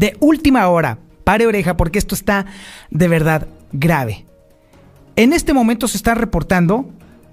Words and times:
de 0.00 0.16
última 0.18 0.66
hora. 0.68 0.98
Pare 1.24 1.46
oreja 1.46 1.76
porque 1.76 1.98
esto 1.98 2.14
está 2.14 2.46
de 2.90 3.06
verdad 3.06 3.46
grave. 3.70 4.24
En 5.14 5.34
este 5.34 5.52
momento 5.52 5.86
se 5.86 5.98
está 5.98 6.14
reportando 6.14 6.88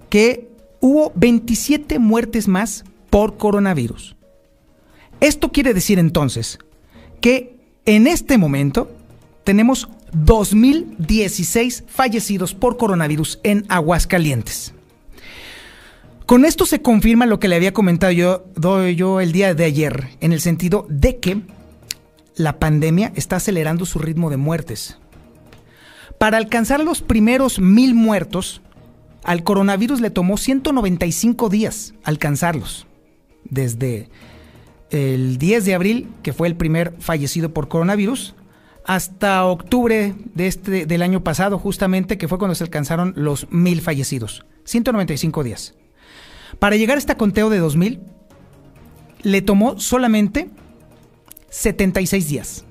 que 0.10 0.50
hubo 0.82 1.14
27 1.16 1.98
muertes 1.98 2.50
más 2.50 2.84
por 3.10 3.38
coronavirus. 3.38 4.18
Esto 5.22 5.52
quiere 5.52 5.74
decir 5.74 5.98
entonces 5.98 6.60
que 7.22 7.56
en 7.86 8.06
este 8.06 8.38
momento 8.38 8.92
tenemos 9.46 9.88
2.016 10.12 11.86
fallecidos 11.88 12.54
por 12.54 12.76
coronavirus 12.76 13.40
en 13.44 13.66
Aguascalientes. 13.70 14.74
Con 16.26 16.44
esto 16.44 16.66
se 16.66 16.82
confirma 16.82 17.26
lo 17.26 17.40
que 17.40 17.48
le 17.48 17.56
había 17.56 17.74
comentado 17.74 18.12
yo, 18.12 18.44
yo 18.90 19.22
el 19.22 19.32
día 19.32 19.54
de 19.54 19.64
ayer, 19.64 20.10
en 20.20 20.34
el 20.34 20.42
sentido 20.42 20.86
de 20.90 21.20
que 21.20 21.42
la 22.38 22.60
pandemia 22.60 23.12
está 23.16 23.38
acelerando 23.38 23.86
su 23.86 24.00
ritmo 24.00 24.30
de 24.30 24.38
muertes. 24.38 24.98
Para 26.20 26.38
alcanzar 26.38 26.80
los 26.84 27.02
primeros 27.02 27.60
mil 27.60 27.94
muertos, 27.94 28.62
al 29.24 29.44
coronavirus 29.44 30.00
le 30.02 30.12
tomó 30.12 30.38
195 30.38 31.50
días 31.50 31.94
alcanzarlos. 32.04 32.88
Desde 33.44 34.10
el 34.90 35.38
10 35.38 35.66
de 35.66 35.74
abril, 35.74 36.10
que 36.24 36.34
fue 36.34 36.48
el 36.48 36.56
primer 36.56 36.94
fallecido 37.00 37.54
por 37.54 37.68
coronavirus, 37.68 38.36
hasta 38.86 39.46
octubre 39.46 40.16
de 40.34 40.48
este, 40.48 40.86
del 40.86 41.02
año 41.02 41.24
pasado, 41.24 41.60
justamente, 41.60 42.18
que 42.18 42.28
fue 42.28 42.38
cuando 42.38 42.56
se 42.56 42.64
alcanzaron 42.64 43.14
los 43.16 43.52
mil 43.52 43.82
fallecidos. 43.82 44.46
195 44.64 45.44
días. 45.44 45.76
Para 46.60 46.78
llegar 46.78 46.98
a 46.98 47.00
este 47.00 47.16
conteo 47.16 47.50
de 47.50 47.58
2000, 47.58 48.00
le 49.24 49.42
tomó 49.42 49.80
solamente 49.80 50.50
76 51.50 52.28
días. 52.30 52.66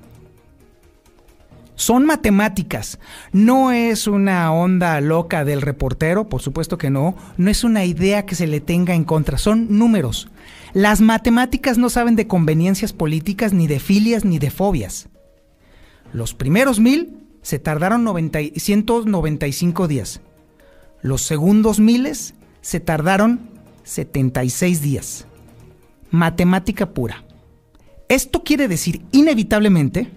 Son 1.77 2.05
matemáticas. 2.05 2.99
No 3.31 3.71
es 3.71 4.07
una 4.07 4.51
onda 4.51 4.99
loca 4.99 5.45
del 5.45 5.61
reportero, 5.61 6.27
por 6.27 6.41
supuesto 6.41 6.79
que 6.79 6.89
no. 6.89 7.15
No 7.37 7.51
es 7.51 7.63
una 7.63 7.85
idea 7.85 8.25
que 8.25 8.33
se 8.33 8.47
le 8.47 8.59
tenga 8.59 8.95
en 8.95 9.03
contra. 9.03 9.37
Son 9.37 9.77
números. 9.77 10.27
Las 10.73 11.01
matemáticas 11.01 11.77
no 11.77 11.89
saben 11.91 12.15
de 12.15 12.27
conveniencias 12.27 12.93
políticas, 12.93 13.53
ni 13.53 13.67
de 13.67 13.79
filias, 13.79 14.25
ni 14.25 14.39
de 14.39 14.49
fobias. 14.49 15.07
Los 16.13 16.33
primeros 16.33 16.79
mil 16.79 17.19
se 17.43 17.59
tardaron 17.59 18.07
195 18.55 19.87
días. 19.87 20.21
Los 21.03 21.21
segundos 21.21 21.79
miles 21.79 22.33
se 22.61 22.79
tardaron 22.79 23.51
76 23.83 24.81
días. 24.81 25.27
Matemática 26.09 26.89
pura. 26.89 27.26
Esto 28.09 28.43
quiere 28.43 28.67
decir 28.67 29.01
inevitablemente 29.11 30.11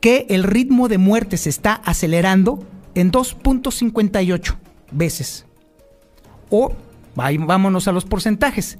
que 0.00 0.26
el 0.30 0.44
ritmo 0.44 0.88
de 0.88 0.98
muerte 0.98 1.36
se 1.36 1.50
está 1.50 1.74
acelerando 1.74 2.66
en 2.94 3.12
2.58 3.12 4.56
veces. 4.90 5.46
O 6.48 6.72
vámonos 7.14 7.86
a 7.88 7.92
los 7.92 8.04
porcentajes. 8.04 8.78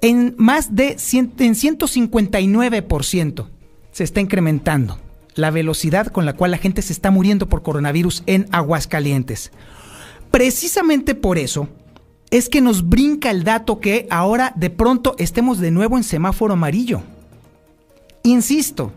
En 0.00 0.34
más 0.38 0.74
de 0.74 0.96
en 1.12 1.54
159% 1.54 3.46
se 3.92 4.04
está 4.04 4.20
incrementando 4.20 4.98
la 5.34 5.50
velocidad 5.50 6.06
con 6.08 6.24
la 6.26 6.34
cual 6.34 6.50
la 6.50 6.58
gente 6.58 6.82
se 6.82 6.92
está 6.92 7.10
muriendo 7.10 7.48
por 7.48 7.62
coronavirus 7.62 8.22
en 8.26 8.46
Aguascalientes. 8.50 9.52
Precisamente 10.30 11.14
por 11.14 11.38
eso 11.38 11.68
es 12.30 12.48
que 12.48 12.60
nos 12.60 12.88
brinca 12.88 13.30
el 13.30 13.44
dato 13.44 13.80
que 13.80 14.06
ahora 14.10 14.52
de 14.56 14.70
pronto 14.70 15.14
estemos 15.18 15.58
de 15.58 15.70
nuevo 15.70 15.96
en 15.96 16.04
semáforo 16.04 16.54
amarillo. 16.54 17.02
Insisto, 18.26 18.92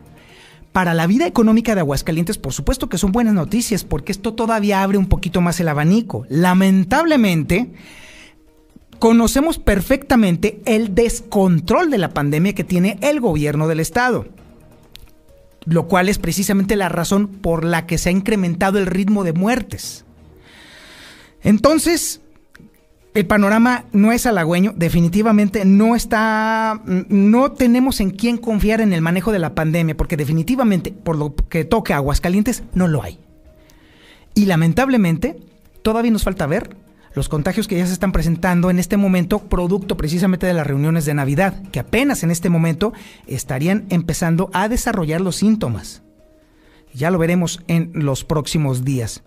para 0.71 0.95
la 0.95 1.05
vida 1.05 1.27
económica 1.27 1.75
de 1.75 1.81
Aguascalientes, 1.81 2.39
por 2.39 2.51
supuesto 2.51 2.89
que 2.89 2.97
son 2.97 3.11
buenas 3.11 3.35
noticias, 3.35 3.83
porque 3.83 4.11
esto 4.11 4.33
todavía 4.33 4.81
abre 4.81 4.97
un 4.97 5.07
poquito 5.07 5.39
más 5.39 5.59
el 5.59 5.67
abanico. 5.67 6.25
Lamentablemente, 6.29 7.71
conocemos 8.97 9.59
perfectamente 9.59 10.61
el 10.65 10.95
descontrol 10.95 11.91
de 11.91 11.99
la 11.99 12.09
pandemia 12.09 12.55
que 12.55 12.63
tiene 12.63 12.97
el 13.01 13.19
gobierno 13.19 13.67
del 13.67 13.81
estado, 13.81 14.25
lo 15.65 15.87
cual 15.87 16.09
es 16.09 16.17
precisamente 16.17 16.75
la 16.75 16.89
razón 16.89 17.27
por 17.27 17.63
la 17.63 17.85
que 17.85 17.99
se 17.99 18.09
ha 18.09 18.11
incrementado 18.11 18.79
el 18.79 18.87
ritmo 18.87 19.23
de 19.23 19.33
muertes. 19.33 20.05
Entonces, 21.43 22.21
el 23.13 23.25
panorama 23.25 23.85
no 23.91 24.11
es 24.11 24.25
halagüeño, 24.25 24.73
definitivamente 24.75 25.65
no 25.65 25.95
está, 25.95 26.81
no 26.85 27.51
tenemos 27.51 27.99
en 28.01 28.11
quién 28.11 28.37
confiar 28.37 28.81
en 28.81 28.93
el 28.93 29.01
manejo 29.01 29.31
de 29.31 29.39
la 29.39 29.55
pandemia, 29.55 29.97
porque 29.97 30.17
definitivamente, 30.17 30.91
por 30.91 31.17
lo 31.17 31.35
que 31.35 31.65
toca 31.65 31.95
a 31.95 31.97
Aguascalientes, 31.97 32.63
no 32.73 32.87
lo 32.87 33.01
hay. 33.01 33.19
Y 34.35 34.45
lamentablemente, 34.45 35.37
todavía 35.81 36.11
nos 36.11 36.23
falta 36.23 36.45
ver 36.45 36.75
los 37.15 37.29
contagios 37.29 37.67
que 37.67 37.77
ya 37.77 37.87
se 37.87 37.93
están 37.93 38.11
presentando 38.11 38.69
en 38.69 38.77
este 38.77 38.95
momento, 38.95 39.39
producto 39.39 39.97
precisamente 39.97 40.45
de 40.45 40.53
las 40.53 40.67
reuniones 40.67 41.05
de 41.05 41.15
Navidad, 41.15 41.63
que 41.71 41.79
apenas 41.79 42.23
en 42.23 42.29
este 42.29 42.49
momento 42.49 42.93
estarían 43.25 43.85
empezando 43.89 44.51
a 44.53 44.69
desarrollar 44.69 45.19
los 45.19 45.37
síntomas. 45.37 46.03
Ya 46.93 47.09
lo 47.09 47.17
veremos 47.17 47.61
en 47.67 47.91
los 47.93 48.23
próximos 48.23 48.85
días. 48.85 49.23